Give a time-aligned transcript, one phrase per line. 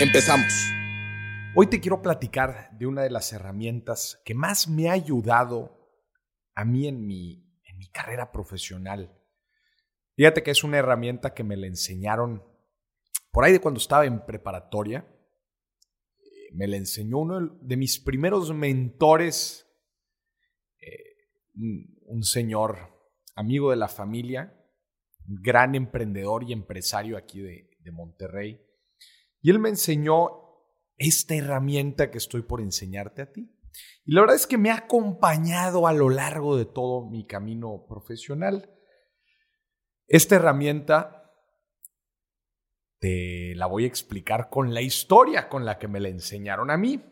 [0.00, 0.72] Empezamos.
[1.54, 5.88] Hoy te quiero platicar de una de las herramientas que más me ha ayudado
[6.56, 7.42] a mí en mi,
[7.92, 9.16] carrera profesional
[10.16, 12.42] Fíjate que es una herramienta que me la enseñaron
[13.30, 15.06] por ahí de cuando estaba en preparatoria.
[16.18, 19.66] Eh, me la enseñó uno de mis primeros mentores,
[20.80, 21.16] eh,
[22.06, 22.78] un señor
[23.36, 24.56] amigo de la familia,
[25.24, 28.63] gran emprendedor y empresario aquí de Monterrey.
[29.44, 30.40] Y él me enseñó
[30.96, 33.54] esta herramienta que estoy por enseñarte a ti.
[34.06, 37.84] Y la verdad es que me ha acompañado a lo largo de todo mi camino
[37.86, 38.74] profesional.
[40.06, 41.30] Esta herramienta
[43.00, 46.78] te la voy a explicar con la historia con la que me la enseñaron a
[46.78, 47.04] mí.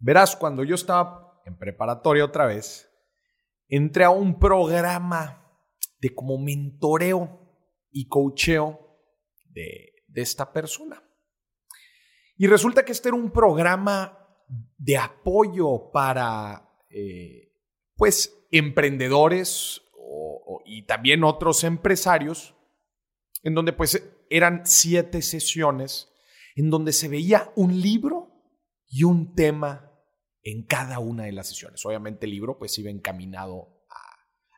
[0.00, 2.90] Verás, cuando yo estaba en preparatoria otra vez,
[3.68, 5.56] entré a un programa
[6.00, 7.48] de como mentoreo
[7.92, 8.98] y coacheo
[9.44, 11.00] de, esta persona.
[12.38, 14.18] Y resulta que este era un programa
[14.78, 17.52] de apoyo para, eh,
[17.96, 19.82] pues, emprendedores
[20.64, 22.54] y también otros empresarios,
[23.42, 26.10] en donde pues eran siete sesiones,
[26.54, 28.28] en donde se veía un libro
[28.86, 29.92] y un tema
[30.42, 31.84] en cada una de las sesiones.
[31.84, 33.78] Obviamente el libro pues iba encaminado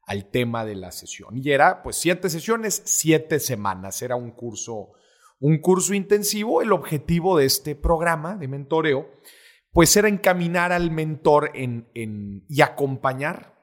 [0.06, 1.36] al tema de la sesión.
[1.36, 4.02] Y era pues siete sesiones, siete semanas.
[4.02, 4.92] Era un curso,
[5.40, 6.62] un curso intensivo.
[6.62, 9.10] El objetivo de este programa de mentoreo
[9.72, 13.60] pues era encaminar al mentor en, en, y acompañar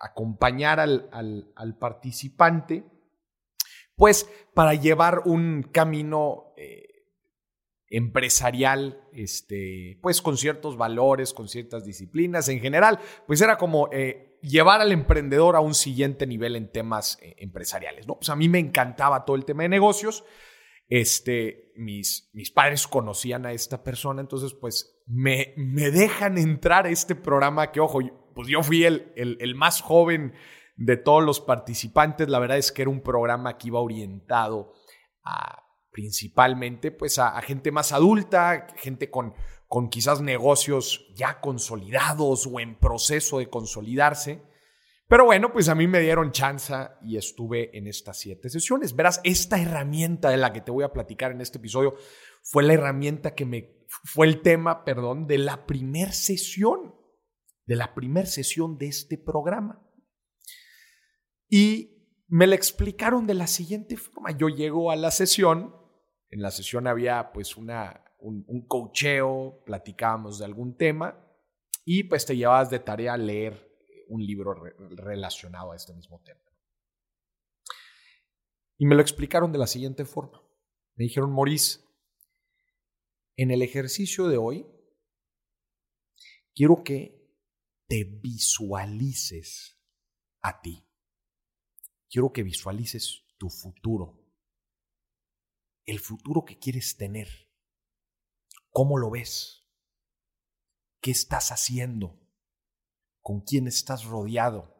[0.00, 2.84] acompañar al, participante,
[3.96, 7.06] pues para llevar un camino eh,
[7.88, 14.33] empresarial, este, pues con ciertos valores, con ciertas disciplinas en general, pues era como eh,
[14.44, 18.16] llevar al emprendedor a un siguiente nivel en temas eh, empresariales, ¿no?
[18.16, 20.24] Pues a mí me encantaba todo el tema de negocios,
[20.88, 26.90] este, mis, mis padres conocían a esta persona, entonces pues me, me dejan entrar a
[26.90, 28.00] este programa que, ojo,
[28.34, 30.34] pues yo fui el, el, más joven
[30.76, 32.28] de todos los participantes.
[32.28, 34.72] La verdad es que era un programa que iba orientado
[35.24, 39.32] a principalmente pues a, gente más adulta, gente con,
[39.74, 44.40] con quizás negocios ya consolidados o en proceso de consolidarse.
[45.08, 48.94] Pero bueno, pues a mí me dieron chance y estuve en estas siete sesiones.
[48.94, 51.96] Verás, esta herramienta de la que te voy a platicar en este episodio
[52.44, 56.94] fue la herramienta que me, fue el tema, perdón, de la primer sesión
[57.66, 59.82] de la primera sesión de este programa.
[61.48, 64.30] Y me la explicaron de la siguiente forma.
[64.30, 65.74] Yo llego a la sesión,
[66.30, 71.20] en la sesión había pues una, un, un coacheo, platicábamos de algún tema
[71.84, 73.70] y pues te llevabas de tarea a leer
[74.08, 74.54] un libro
[74.96, 76.40] relacionado a este mismo tema.
[78.78, 80.42] Y me lo explicaron de la siguiente forma.
[80.96, 81.80] Me dijeron, Maurice,
[83.36, 84.66] en el ejercicio de hoy,
[86.54, 87.24] quiero que
[87.86, 89.80] te visualices
[90.40, 90.86] a ti.
[92.08, 94.20] Quiero que visualices tu futuro.
[95.84, 97.43] El futuro que quieres tener.
[98.74, 99.68] ¿Cómo lo ves?
[101.00, 102.20] ¿Qué estás haciendo?
[103.22, 104.74] ¿Con quién estás rodeado?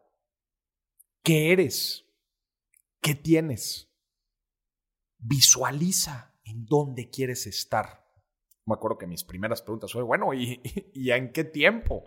[1.23, 2.05] ¿Qué eres?
[3.01, 3.89] ¿Qué tienes?
[5.19, 8.05] Visualiza en dónde quieres estar.
[8.67, 10.61] Me acuerdo que mis primeras preguntas fueron, bueno, ¿y,
[10.93, 12.05] y en qué tiempo?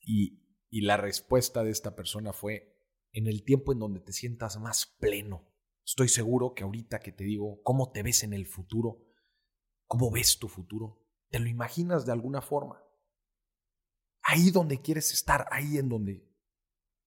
[0.00, 2.80] Y, la respuesta de esta persona fue,
[3.12, 5.52] en el tiempo en donde te sientas más pleno.
[5.84, 9.05] Estoy seguro que ahorita que te digo cómo te ves en el futuro,
[9.86, 12.82] cómo ves tu futuro, te lo imaginas de alguna forma.
[14.22, 16.28] Ahí donde quieres estar, ahí en donde,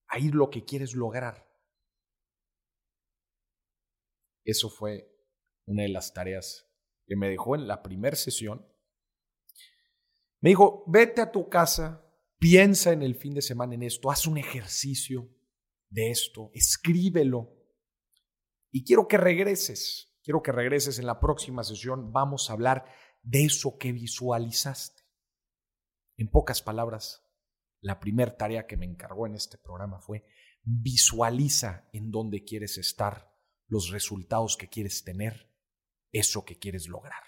[0.08, 1.48] ahí lo que quieres lograr.
[4.44, 5.12] Eso fue
[5.66, 6.68] una de las tareas
[7.06, 8.66] que me dejó en la primera sesión.
[10.42, 12.10] Me dijo, vete a tu casa,
[12.40, 15.30] Piensa en el fin de semana en esto, haz un ejercicio
[15.90, 17.54] de esto, escríbelo.
[18.72, 22.86] Y quiero que regreses, quiero que regreses en la próxima sesión, vamos a hablar
[23.24, 25.02] de eso que visualizaste.
[26.18, 27.28] En pocas palabras,
[27.81, 30.28] la primera tarea que me encargó en este programa fue
[30.62, 33.36] visualiza en dónde quieres estar
[33.66, 35.52] los resultados que quieres tener,
[36.12, 37.24] eso que quieres lograr.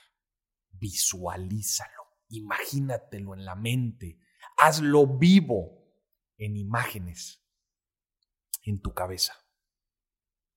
[0.70, 4.20] Visualízalo, imagínatelo en la mente,
[4.58, 5.88] hazlo vivo
[6.38, 7.44] en imágenes
[8.64, 9.34] en tu cabeza.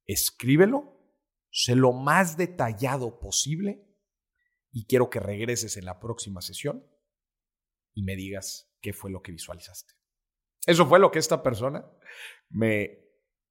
[0.04, 0.93] Escríbelo,
[1.54, 3.86] sé lo más detallado posible
[4.72, 6.84] y quiero que regreses en la próxima sesión
[7.94, 9.94] y me digas qué fue lo que visualizaste.
[10.66, 11.86] Eso fue lo que esta persona
[12.48, 12.98] me,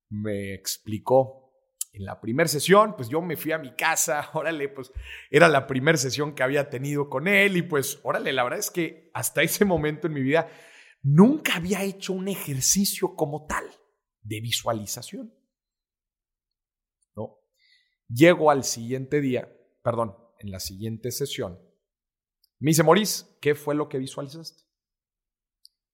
[0.10, 1.54] me explicó
[1.94, 4.92] en la primera sesión, pues yo me fui a mi casa, órale, pues
[5.30, 8.70] era la primera sesión que había tenido con él y pues órale, la verdad es
[8.70, 10.50] que hasta ese momento en mi vida
[11.02, 13.64] nunca había hecho un ejercicio como tal
[14.24, 15.34] de visualización.
[18.14, 19.52] Llego al siguiente día,
[19.82, 21.60] perdón, en la siguiente sesión,
[22.60, 24.64] me dice, Maurice, ¿qué fue lo que visualizaste?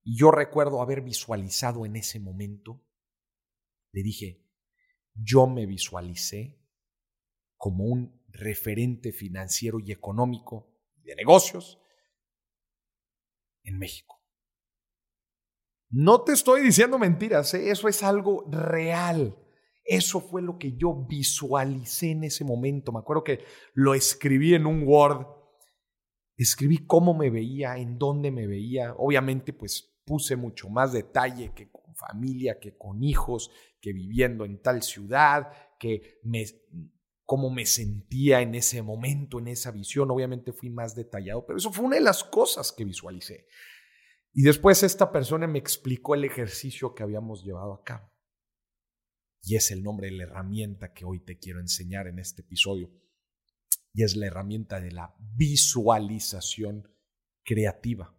[0.04, 2.86] Y yo recuerdo haber visualizado en ese momento,
[3.92, 4.46] le dije,
[5.14, 6.62] yo me visualicé
[7.58, 11.80] como un referente financiero y económico de negocios
[13.64, 14.24] en México.
[15.90, 17.72] No te estoy diciendo mentiras, ¿eh?
[17.72, 19.36] eso es algo real.
[19.90, 22.92] Eso fue lo que yo visualicé en ese momento.
[22.92, 23.40] Me acuerdo que
[23.74, 25.26] lo escribí en un Word.
[26.38, 28.94] Escribí cómo me veía, en dónde me veía.
[29.00, 33.50] Obviamente, pues puse mucho más detalle que con familia, que con hijos,
[33.82, 36.46] que viviendo en tal ciudad, que me,
[37.26, 40.12] cómo me sentía en ese momento, en esa visión.
[40.12, 43.48] Obviamente fui más detallado, pero eso fue una de las cosas que visualicé.
[44.34, 48.08] Y después esta persona me explicó el ejercicio que habíamos llevado a cabo.
[49.42, 52.92] Y es el nombre de la herramienta que hoy te quiero enseñar en este episodio.
[53.94, 56.88] Y es la herramienta de la visualización
[57.44, 58.16] creativa.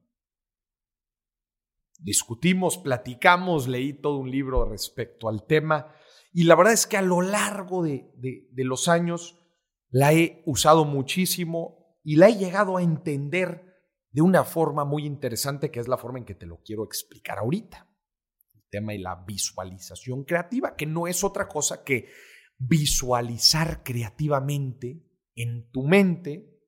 [1.99, 5.95] Discutimos, platicamos, leí todo un libro respecto al tema
[6.33, 8.13] y la verdad es que a lo largo de,
[8.57, 9.39] los años
[9.91, 13.65] la he usado muchísimo y la he llegado a entender
[14.11, 17.39] de una forma muy interesante que es la forma en que te lo quiero explicar
[17.39, 17.90] ahorita.
[18.71, 22.09] Tema de la visualización creativa, que no es otra cosa que
[22.59, 26.61] visualizar creativamente en tu mente,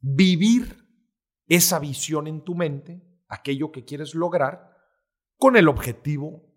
[0.00, 0.88] vivir
[1.46, 4.72] esa visión en tu mente, aquello que quieres lograr,
[5.36, 6.52] con el objetivo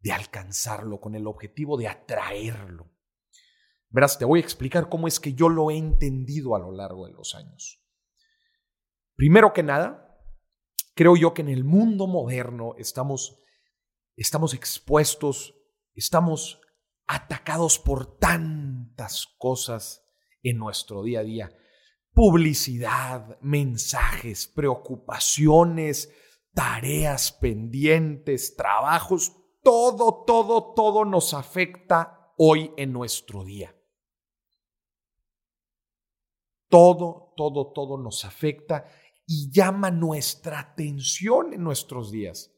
[0.00, 2.90] de alcanzarlo, con el objetivo de atraerlo.
[3.88, 7.06] Verás, te voy a explicar cómo es que yo lo he entendido a lo largo
[7.06, 7.80] de los años.
[9.14, 10.20] Primero que nada,
[10.94, 13.43] creo yo que en el mundo moderno estamos,
[14.16, 15.54] estamos expuestos,
[15.94, 16.60] estamos
[17.06, 20.04] atacados por tantas cosas
[20.42, 21.56] en nuestro día a día.
[22.12, 26.10] Publicidad, mensajes, preocupaciones,
[26.52, 29.32] tareas pendientes, trabajos,
[29.62, 33.74] todo, todo, todo nos afecta hoy en nuestro día.
[36.68, 38.88] Todo, todo, todo nos afecta
[39.26, 42.53] y llama nuestra atención en nuestros días.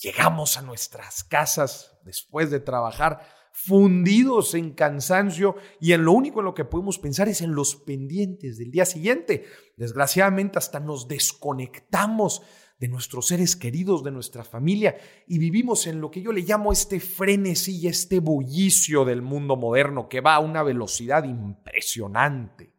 [0.00, 3.20] Llegamos a nuestras casas después de trabajar
[3.52, 7.74] fundidos en cansancio y en lo único en lo que podemos pensar es en los
[7.74, 9.46] pendientes del día siguiente.
[9.76, 12.42] Desgraciadamente hasta nos desconectamos
[12.78, 14.96] de nuestros seres queridos, de nuestra familia
[15.26, 19.56] y vivimos en lo que yo le llamo este frenesí y este bullicio del mundo
[19.56, 22.76] moderno que va a una velocidad impresionante,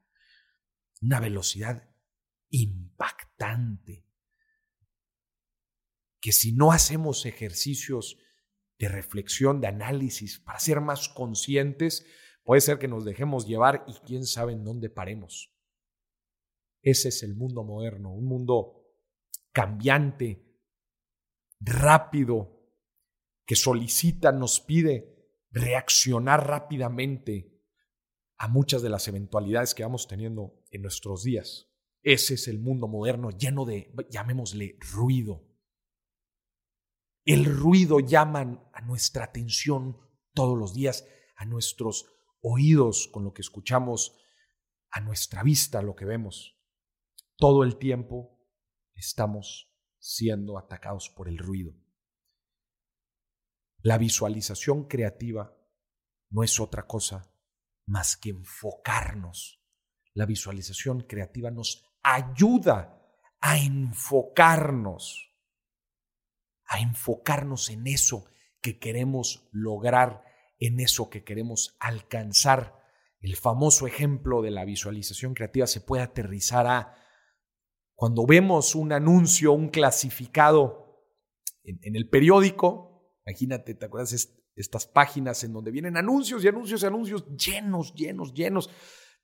[1.01, 1.89] una velocidad
[2.49, 4.08] impactante.
[6.21, 8.17] Que si no hacemos ejercicios
[8.77, 12.05] de reflexión, de análisis, para ser más conscientes,
[12.43, 15.53] puede ser que nos dejemos llevar y quién sabe en dónde paremos.
[16.81, 18.85] Ese es el mundo moderno, un mundo
[19.51, 20.45] cambiante,
[21.59, 22.59] rápido,
[23.45, 25.19] que solicita, nos pide
[25.51, 27.59] reaccionar rápidamente
[28.37, 31.69] a muchas de las eventualidades que vamos teniendo en nuestros días.
[32.01, 35.48] Ese es el mundo moderno lleno de, llamémosle, ruido.
[37.29, 39.99] El ruido llama a nuestra atención
[40.33, 42.07] todos los días, a nuestros
[42.41, 44.17] oídos con lo que escuchamos,
[44.89, 46.59] a nuestra vista lo que vemos.
[47.35, 48.35] Todo el tiempo
[48.95, 51.75] estamos siendo atacados por el ruido.
[53.83, 55.55] La visualización creativa
[56.31, 57.31] no es otra cosa
[57.85, 59.63] más que enfocarnos.
[60.15, 62.99] La visualización creativa nos ayuda
[63.39, 65.28] a enfocarnos,
[66.69, 68.25] a enfocarnos en eso
[68.61, 70.23] que queremos lograr,
[70.59, 72.79] en eso que queremos alcanzar.
[73.19, 76.95] El famoso ejemplo de la visualización creativa se puede aterrizar a
[77.95, 81.03] cuando vemos un anuncio, un clasificado
[81.63, 86.85] en, el periódico, imagínate, ¿te acuerdas estas páginas en donde vienen anuncios y anuncios y
[86.85, 88.69] anuncios llenos, llenos, llenos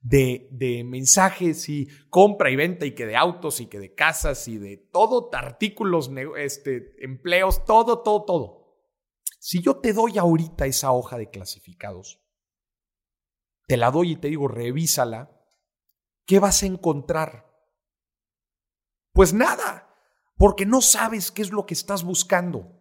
[0.06, 4.58] de, mensajes y compra y venta y que de autos y que de casas y
[4.58, 8.66] de todo, artículos, este, empleos, todo, todo, todo.
[9.40, 12.22] Si yo te doy ahorita esa hoja de clasificados,
[13.68, 15.32] te la doy y te digo, revísala,
[16.28, 17.52] ¿qué vas a encontrar?
[19.12, 19.92] Pues nada,
[20.38, 22.80] porque no sabes qué es lo que estás buscando.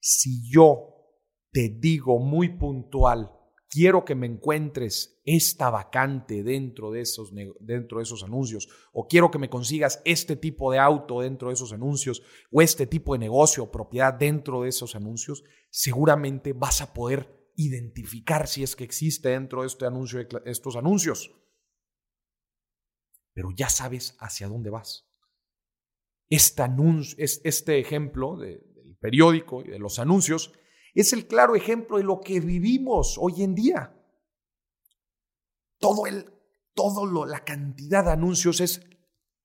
[0.00, 0.94] Si yo
[1.50, 3.32] te digo muy puntual,
[3.74, 9.32] quiero que me encuentres esta vacante dentro de esos, dentro de esos anuncios, o quiero
[9.32, 13.18] que me consigas este tipo de auto dentro de esos anuncios, o este tipo de
[13.18, 18.84] negocio o propiedad dentro de esos anuncios, seguramente vas a poder identificar si es que
[18.84, 21.34] existe dentro de este anuncio, estos anuncios.
[23.32, 25.10] Pero ya sabes hacia dónde vas.
[26.30, 26.62] Este,
[27.18, 30.52] este ejemplo del periódico y de los anuncios
[31.00, 33.94] es el claro ejemplo de lo que vivimos hoy en día.
[35.78, 36.32] Todo el,
[36.74, 38.80] todo la cantidad de anuncios es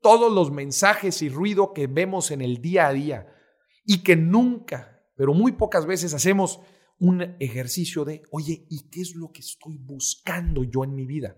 [0.01, 3.27] todos los mensajes y ruido que vemos en el día a día
[3.84, 6.62] y que nunca, pero muy pocas veces hacemos
[7.00, 11.38] un ejercicio de, oye, ¿y qué es lo que estoy buscando yo en mi vida?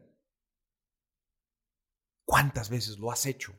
[2.26, 3.54] ¿Cuántas veces lo has hecho?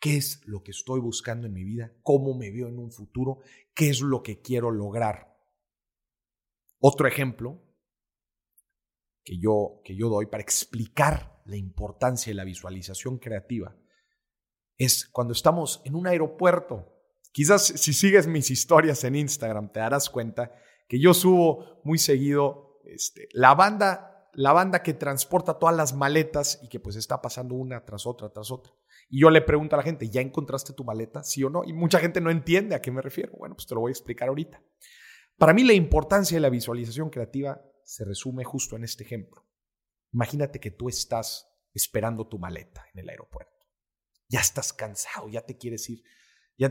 [0.00, 1.92] ¿Qué es lo que estoy buscando en mi vida?
[2.02, 3.40] ¿Cómo me veo en un futuro?
[3.74, 5.38] ¿Qué es lo que quiero lograr?
[6.78, 7.62] Otro ejemplo
[9.22, 13.76] que yo, que yo doy para explicar la importancia de la visualización creativa
[14.78, 16.96] es cuando estamos en un aeropuerto
[17.32, 20.52] Quizás si sigues mis historias en Instagram te darás cuenta
[20.88, 26.58] que yo subo muy seguido este, la banda, la banda que transporta todas las maletas
[26.62, 28.72] y que pues está pasando una tras otra, tras otra.
[29.08, 31.22] Y yo le pregunto a la gente, ¿ya encontraste tu maleta?
[31.22, 31.64] ¿Sí o no?
[31.64, 33.32] Y mucha gente no entiende a qué me refiero.
[33.38, 34.62] Bueno, pues te lo voy a explicar ahorita.
[35.36, 39.46] Para mí la importancia de la visualización creativa se resume justo en este ejemplo.
[40.12, 43.66] Imagínate que tú estás esperando tu maleta en el aeropuerto.
[44.28, 46.02] Ya estás cansado, ya te quieres ir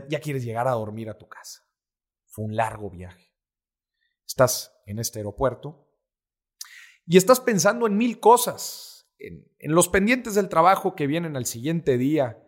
[0.08, 1.66] ya, quieres llegar a dormir a tu casa.
[2.26, 3.34] Fue un largo viaje.
[4.24, 5.89] Estás en este aeropuerto
[7.06, 11.98] y estás pensando en mil cosas, en, los pendientes del trabajo que vienen al siguiente
[11.98, 12.42] día,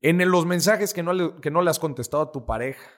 [0.00, 2.88] en los mensajes que no, le, que no le has contestado a tu pareja,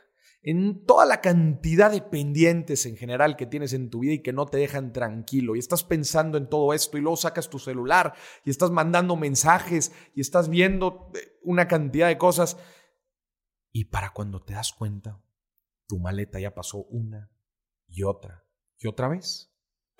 [0.42, 4.32] en toda la cantidad de pendientes en general que tienes en tu vida y que
[4.32, 5.54] no te dejan tranquilo.
[5.54, 9.92] Y estás pensando en todo esto y luego sacas tu celular y estás mandando mensajes
[10.16, 12.56] y estás viendo eh, una cantidad de cosas
[13.70, 15.22] y para cuando te das cuenta,
[15.86, 17.30] tu maleta ya pasó una
[17.86, 18.44] y otra
[18.78, 19.51] y otra vez.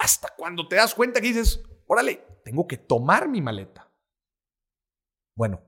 [0.03, 3.89] Hasta cuando te das cuenta que dices, órale, tengo que tomar mi maleta.
[5.37, 5.63] Bueno,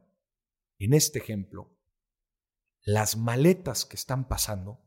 [0.80, 1.78] en este ejemplo,
[2.82, 4.84] las maletas que están pasando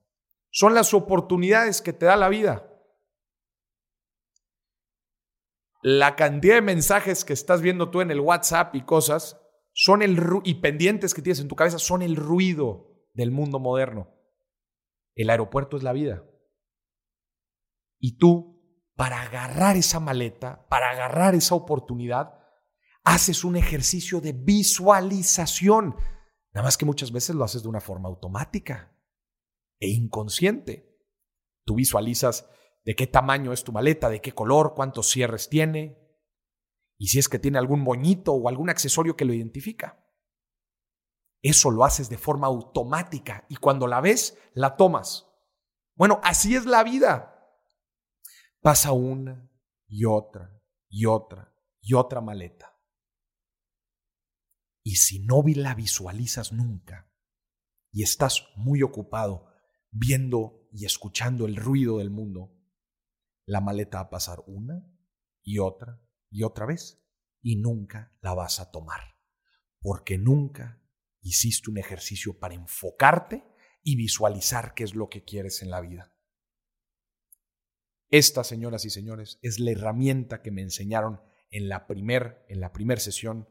[0.51, 2.70] son las oportunidades que te da la vida.
[5.82, 9.39] La cantidad de mensajes que estás viendo tú en el WhatsApp y cosas
[9.72, 14.13] son el y pendientes que tienes en tu cabeza son el ruido del mundo moderno.
[15.16, 16.25] El aeropuerto es la vida.
[17.98, 18.57] Y tú,
[18.98, 22.39] para agarrar esa maleta, para agarrar esa oportunidad,
[23.04, 25.96] haces un ejercicio de visualización.
[26.51, 28.92] Nada más que muchas veces lo haces de una forma automática
[29.80, 31.00] e inconsciente.
[31.63, 32.50] Tú visualizas
[32.84, 36.00] de qué tamaño es tu maleta, de qué color, cuántos cierres tiene,
[36.98, 40.04] y si es que tiene algún moñito o algún accesorio que lo identifica.
[41.44, 45.27] Eso lo haces de forma automática y cuando la ves, la tomas.
[45.96, 47.37] Bueno, así es la vida.
[48.62, 49.50] Pasa una
[49.88, 52.74] y otra y otra y otra maleta.
[54.84, 57.12] Y si no la visualizas nunca
[57.92, 59.48] y estás muy ocupado
[59.92, 62.58] viendo y escuchando el ruido del mundo,
[63.46, 64.86] la maleta va a pasar una
[65.44, 67.02] y otra y otra vez
[67.42, 69.18] y nunca la vas a tomar,
[69.80, 70.82] porque nunca
[71.22, 73.44] hiciste un ejercicio para enfocarte
[73.84, 76.16] y visualizar qué es lo que quieres en la vida.
[78.10, 81.22] Esta, señoras y señores, es la herramienta que me enseñaron
[81.52, 83.50] en la primer, en la primer sesión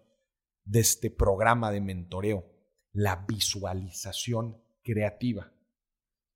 [0.65, 2.47] de este programa de mentoreo,
[2.93, 5.53] la visualización creativa.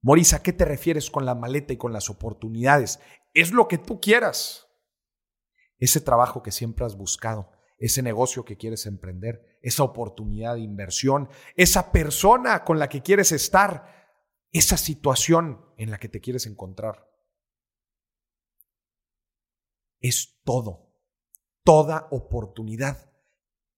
[0.03, 3.01] Morisa, ¿a qué te refieres con la maleta y con las oportunidades?
[3.35, 4.67] Es lo que tú quieras.
[5.79, 11.29] Ese trabajo que siempre has buscado, ese negocio que quieres emprender, esa oportunidad de inversión,
[11.57, 14.11] esa persona con la que quieres estar,
[14.53, 17.10] esa situación en la que te quieres encontrar.
[20.01, 20.93] Es todo,
[21.65, 23.13] toda oportunidad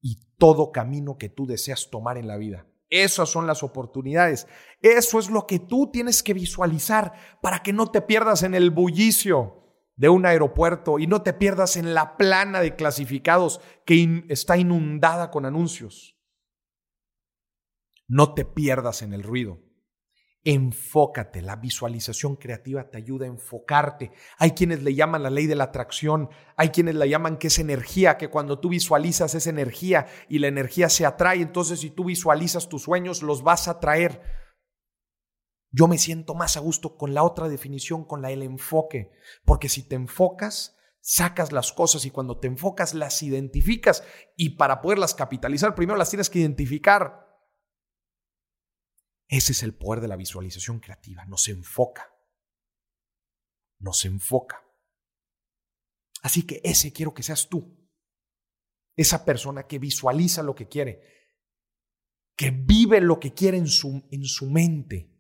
[0.00, 2.67] y todo camino que tú deseas tomar en la vida.
[2.91, 4.47] Esas son las oportunidades.
[4.83, 8.71] Eso es lo que tú tienes que visualizar para que no te pierdas en el
[8.71, 9.62] bullicio
[9.97, 15.31] de un aeropuerto y no te pierdas en la plana de clasificados que está inundada
[15.31, 16.19] con anuncios.
[18.09, 19.59] No te pierdas en el ruido.
[20.45, 24.11] Enfócate, la visualización creativa te ayuda a enfocarte.
[24.39, 27.61] Hay quienes le llaman la ley de la atracción, hay quienes la llaman que es
[27.61, 32.07] energía, que cuando tú visualizas esa energía y la energía se atrae, entonces si tú
[32.07, 34.21] visualizas tus sueños, los vas a traer.
[35.71, 39.13] Yo me siento más a gusto con la otra definición, con la del enfoque,
[39.45, 44.03] porque si te enfocas, sacas las cosas y cuando te enfocas las identificas
[44.37, 47.32] y para poderlas capitalizar primero las tienes que identificar.
[49.33, 52.15] Ese es el poder de la visualización creativa, nos enfoca,
[53.79, 54.62] nos enfoca.
[56.21, 57.83] Así que ese quiero que seas tú,
[58.95, 61.01] esa persona que visualiza lo que quiere,
[62.37, 65.19] que vive lo que quiere en su, en su mente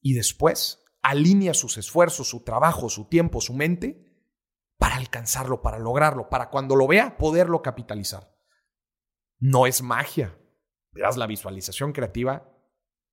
[0.00, 4.30] y después alinea sus esfuerzos, su trabajo, su tiempo, su mente
[4.78, 8.32] para alcanzarlo, para lograrlo, para cuando lo vea poderlo capitalizar.
[9.40, 10.38] No es magia.
[10.92, 12.51] Verás, la visualización creativa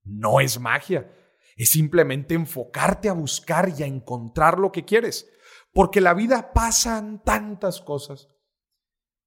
[0.09, 1.13] no es magia.
[1.55, 5.29] Es simplemente enfocarte a buscar y a encontrar lo que quieres.
[5.73, 8.29] Porque la vida pasan tantas cosas.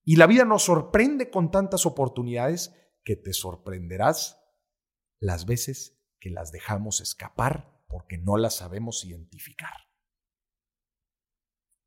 [0.05, 2.75] Y la vida nos sorprende con tantas oportunidades
[3.05, 4.41] que te sorprenderás
[5.21, 9.77] las veces que las dejamos escapar porque no las sabemos identificar.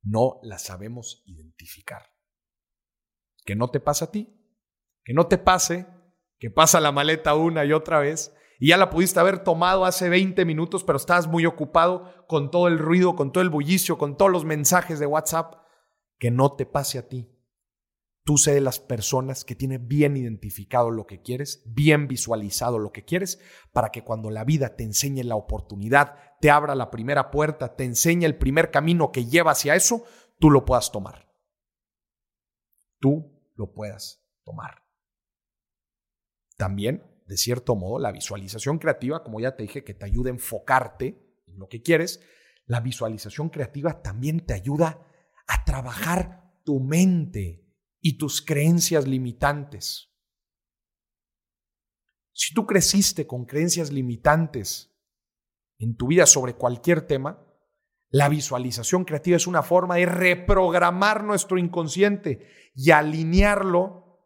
[0.04, 2.04] No las sabemos identificar.
[3.44, 4.40] Que no te pasa a ti.
[5.04, 5.88] Que no te pase
[6.40, 8.36] que pasa la maleta una y otra vez
[8.66, 12.68] y ya la pudiste haber tomado hace 20 minutos, pero estabas muy ocupado con todo
[12.68, 15.54] el ruido, con todo el bullicio, con todos los mensajes de WhatsApp.
[16.18, 17.32] Que no te pase a ti.
[18.24, 22.92] Tú sé de las personas que tienen bien identificado lo que quieres, bien visualizado lo
[22.92, 23.40] que quieres,
[23.72, 27.84] para que cuando la vida te enseñe la oportunidad, te abra la primera puerta, te
[27.84, 30.06] enseñe el primer camino que lleva hacia eso,
[30.40, 31.32] tú lo puedas tomar.
[33.00, 34.82] Tú lo puedas tomar.
[36.58, 40.34] También de cierto modo, la visualización creativa, como ya te dije, que te ayuda a
[40.34, 42.22] enfocarte en lo que quieres,
[42.66, 45.06] la visualización creativa también te ayuda
[45.48, 47.66] a trabajar tu mente
[48.00, 50.12] y tus creencias limitantes.
[52.32, 54.92] Si tú creciste con creencias limitantes
[55.78, 57.42] en tu vida sobre cualquier tema,
[58.10, 64.22] la visualización creativa es una forma de reprogramar nuestro inconsciente y alinearlo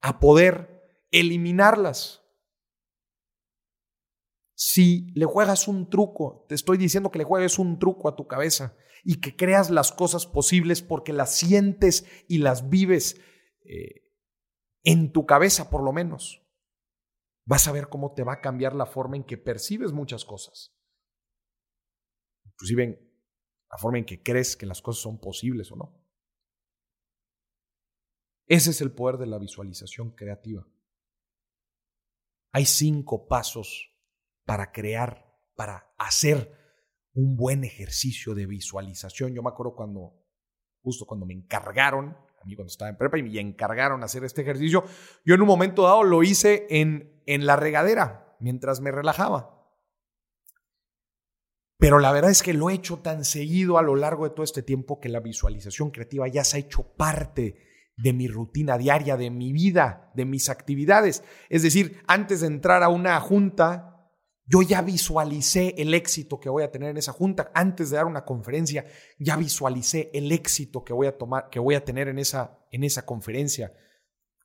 [0.00, 0.71] a poder
[1.12, 2.24] eliminarlas.
[4.54, 8.26] Si le juegas un truco, te estoy diciendo que le juegues un truco a tu
[8.26, 13.20] cabeza y que creas las cosas posibles porque las sientes y las vives
[13.64, 14.02] eh,
[14.84, 16.42] en tu cabeza por lo menos,
[17.44, 20.74] vas a ver cómo te va a cambiar la forma en que percibes muchas cosas.
[22.44, 23.12] Inclusive
[23.70, 26.02] la forma en que crees que las cosas son posibles o no.
[28.46, 30.66] Ese es el poder de la visualización creativa.
[32.52, 33.90] Hay cinco pasos
[34.44, 36.52] para crear, para hacer
[37.14, 39.34] un buen ejercicio de visualización.
[39.34, 40.14] Yo me acuerdo cuando,
[40.82, 44.42] justo cuando me encargaron, a mí cuando estaba en prepa y me encargaron hacer este
[44.42, 44.84] ejercicio,
[45.24, 49.58] yo en un momento dado lo hice en, en la regadera, mientras me relajaba.
[51.78, 54.44] Pero la verdad es que lo he hecho tan seguido a lo largo de todo
[54.44, 59.16] este tiempo que la visualización creativa ya se ha hecho parte de mi rutina diaria,
[59.16, 61.22] de mi vida, de mis actividades.
[61.48, 64.10] Es decir, antes de entrar a una junta,
[64.46, 67.50] yo ya visualicé el éxito que voy a tener en esa junta.
[67.54, 68.86] Antes de dar una conferencia,
[69.18, 72.84] ya visualicé el éxito que voy a tomar, que voy a tener en esa, en
[72.84, 73.72] esa conferencia.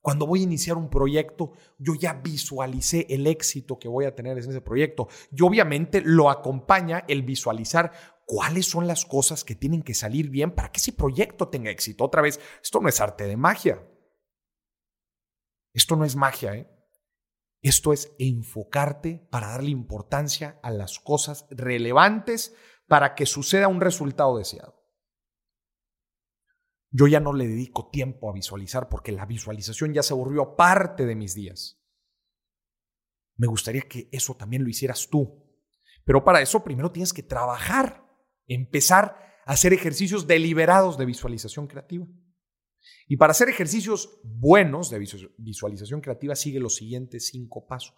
[0.00, 4.38] Cuando voy a iniciar un proyecto, yo ya visualicé el éxito que voy a tener
[4.38, 5.08] en ese proyecto.
[5.32, 7.92] Y obviamente lo acompaña el visualizar
[8.28, 12.04] cuáles son las cosas que tienen que salir bien para que ese proyecto tenga éxito.
[12.04, 13.82] Otra vez, esto no es arte de magia.
[15.72, 16.70] Esto no es magia, ¿eh?
[17.62, 22.54] Esto es enfocarte para darle importancia a las cosas relevantes
[22.86, 24.78] para que suceda un resultado deseado.
[26.90, 31.06] Yo ya no le dedico tiempo a visualizar porque la visualización ya se volvió parte
[31.06, 31.82] de mis días.
[33.38, 35.46] Me gustaría que eso también lo hicieras tú.
[36.04, 38.07] Pero para eso primero tienes que trabajar
[38.48, 42.06] empezar a hacer ejercicios deliberados de visualización creativa.
[43.06, 44.98] Y para hacer ejercicios buenos de
[45.38, 47.96] visualización creativa sigue los siguientes cinco pasos.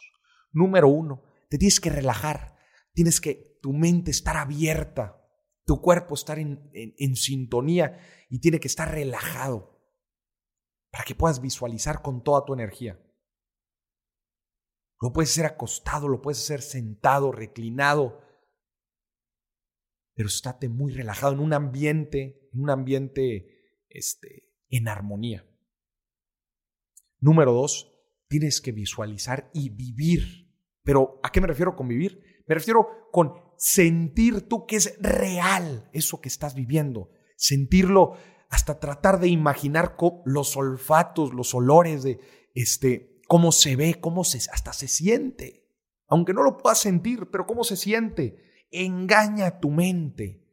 [0.53, 2.57] Número uno, te tienes que relajar,
[2.93, 5.21] tienes que tu mente estar abierta,
[5.65, 9.81] tu cuerpo estar en, sintonía y tiene que estar relajado
[10.91, 13.01] para que puedas visualizar con toda tu energía.
[15.01, 18.21] Lo puedes hacer acostado, lo puedes hacer sentado, reclinado.
[20.21, 25.47] Pero estate muy relajado en un ambiente, en un ambiente este, en armonía.
[27.21, 27.91] Número dos,
[28.29, 30.53] tienes que visualizar y vivir.
[30.83, 32.43] Pero ¿a qué me refiero con vivir?
[32.47, 37.09] Me refiero con sentir tú que es real eso que estás viviendo.
[37.39, 38.19] Sentirlo
[38.51, 42.21] hasta tratar de imaginar los olfatos, los olores de
[42.55, 45.67] este, cómo se ve, cómo se, hasta se siente.
[46.09, 48.50] Aunque no lo puedas sentir, pero cómo se siente.
[48.71, 50.47] Engaña tu mente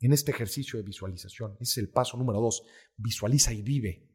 [0.00, 1.56] en este ejercicio de visualización.
[1.60, 2.62] Ese es el paso número dos.
[2.96, 4.10] Visualiza y vive.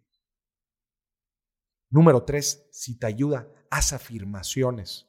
[1.90, 5.08] Número tres, si te ayuda, haz afirmaciones.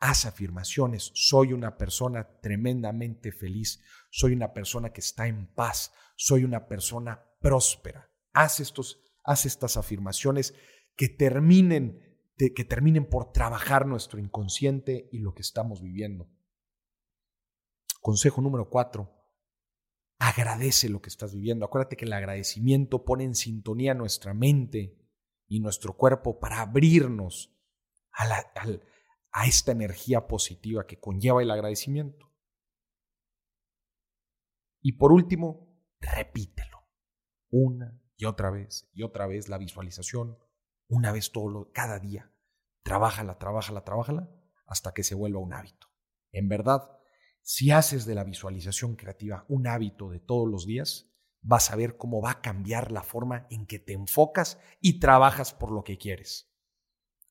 [0.00, 1.12] Haz afirmaciones.
[1.14, 3.82] Soy una persona tremendamente feliz.
[4.10, 5.92] Soy una persona que está en paz.
[6.16, 8.10] Soy una persona próspera.
[8.32, 10.54] Haz estos haz estas afirmaciones
[10.94, 12.05] que terminen,
[12.36, 16.28] que terminen por trabajar nuestro inconsciente y lo que estamos viviendo.
[18.00, 19.16] Consejo número cuatro,
[20.18, 21.64] agradece lo que estás viviendo.
[21.64, 24.98] Acuérdate que el agradecimiento pone en sintonía nuestra mente
[25.46, 27.52] y nuestro cuerpo para abrirnos
[28.12, 32.32] a, esta energía positiva que conlleva el agradecimiento.
[34.80, 36.78] Y por último, repítelo
[37.50, 40.38] una y otra vez y otra vez la visualización,
[40.88, 42.32] una vez todo lo, cada día.
[42.82, 44.30] Trabájala, trabájala, trabájala
[44.66, 45.88] hasta que se vuelva un hábito.
[46.32, 46.90] En verdad,
[47.42, 51.96] si haces de la visualización creativa un hábito de todos los días, vas a ver
[51.96, 55.98] cómo va a cambiar la forma en que te enfocas y trabajas por lo que
[55.98, 56.52] quieres.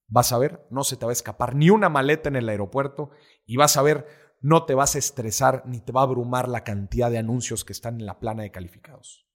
[0.07, 3.09] Vas a ver, no se te va a escapar ni una maleta en el aeropuerto
[3.45, 4.05] y vas a ver,
[4.39, 7.73] no te vas a estresar ni te va a abrumar la cantidad de anuncios que
[7.73, 9.25] están en la plana de calificados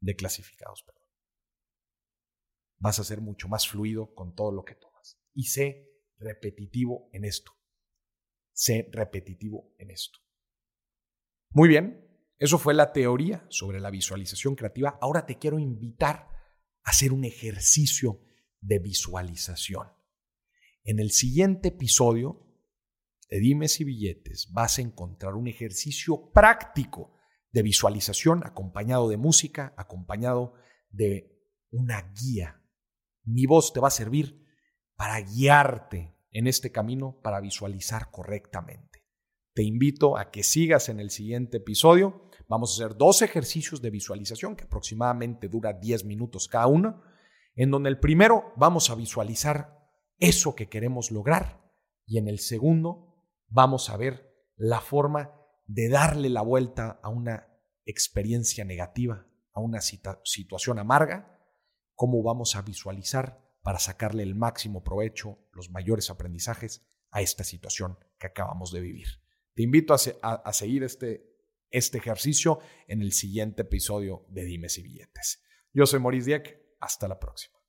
[0.00, 0.82] de clasificados.
[0.82, 0.99] Perdón.
[2.80, 5.20] Vas a ser mucho más fluido con todo lo que tomas.
[5.34, 5.88] Y sé
[6.18, 7.52] repetitivo en esto.
[8.52, 10.18] Sé repetitivo en esto.
[11.50, 12.06] Muy bien,
[12.38, 14.98] eso fue la teoría sobre la visualización creativa.
[15.00, 16.28] Ahora te quiero invitar
[16.82, 18.22] a hacer un ejercicio
[18.60, 19.88] de visualización.
[20.82, 22.46] En el siguiente episodio
[23.28, 27.14] de Dimes y Billetes vas a encontrar un ejercicio práctico
[27.52, 30.54] de visualización acompañado de música, acompañado
[30.88, 31.38] de
[31.70, 32.59] una guía.
[33.30, 34.44] Mi voz te va a servir
[34.96, 39.06] para guiarte en este camino para visualizar correctamente.
[39.54, 42.28] Te invito a que sigas en el siguiente episodio.
[42.48, 47.02] Vamos a hacer dos ejercicios de visualización que aproximadamente dura 10 minutos cada uno,
[47.54, 49.78] en donde el primero vamos a visualizar
[50.18, 51.72] eso que queremos lograr
[52.06, 53.14] y en el segundo
[53.48, 55.32] vamos a ver la forma
[55.66, 57.46] de darle la vuelta a una
[57.84, 61.29] experiencia negativa, a una situación amarga,
[62.00, 67.98] cómo vamos a visualizar para sacarle el máximo provecho, los mayores aprendizajes a esta situación
[68.18, 69.06] que acabamos de vivir.
[69.52, 71.36] Te invito a, seguir este,
[71.70, 75.42] este ejercicio en el siguiente episodio de Dimes y Billetes.
[75.74, 77.59] Yo soy Maurice Dieck, hasta la próxima.